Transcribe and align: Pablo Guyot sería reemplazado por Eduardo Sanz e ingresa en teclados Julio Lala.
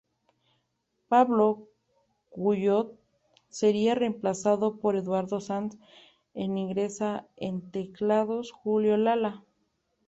Pablo 1.09 1.67
Guyot 2.31 2.97
sería 3.49 3.93
reemplazado 3.93 4.79
por 4.79 4.95
Eduardo 4.95 5.39
Sanz 5.41 5.75
e 6.33 6.41
ingresa 6.41 7.27
en 7.35 7.69
teclados 7.69 8.49
Julio 8.49 8.97
Lala. 8.97 9.45